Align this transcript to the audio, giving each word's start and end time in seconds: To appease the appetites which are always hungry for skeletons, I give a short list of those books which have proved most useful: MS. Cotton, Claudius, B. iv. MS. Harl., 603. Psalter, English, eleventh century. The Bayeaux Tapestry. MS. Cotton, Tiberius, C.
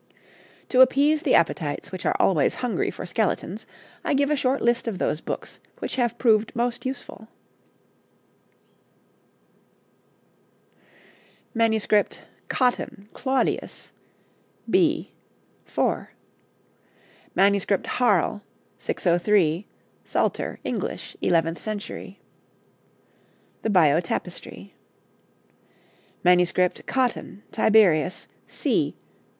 To 0.69 0.81
appease 0.81 1.21
the 1.21 1.35
appetites 1.35 1.91
which 1.91 2.07
are 2.07 2.15
always 2.19 2.55
hungry 2.55 2.89
for 2.89 3.05
skeletons, 3.05 3.67
I 4.03 4.15
give 4.15 4.31
a 4.31 4.35
short 4.35 4.59
list 4.59 4.87
of 4.87 4.97
those 4.97 5.21
books 5.21 5.59
which 5.77 5.95
have 5.97 6.17
proved 6.17 6.55
most 6.55 6.87
useful: 6.87 7.27
MS. 11.53 11.85
Cotton, 12.47 13.09
Claudius, 13.13 13.91
B. 14.67 15.11
iv. 15.67 16.07
MS. 17.35 17.67
Harl., 17.85 18.41
603. 18.79 19.67
Psalter, 20.03 20.59
English, 20.63 21.15
eleventh 21.21 21.59
century. 21.59 22.19
The 23.61 23.69
Bayeaux 23.69 23.99
Tapestry. 23.99 24.73
MS. 26.23 26.51
Cotton, 26.87 27.43
Tiberius, 27.51 28.27
C. 28.47 28.95